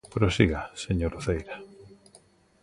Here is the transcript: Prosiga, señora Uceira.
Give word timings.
Prosiga, 0.15 0.61
señora 0.85 1.17
Uceira. 1.21 1.55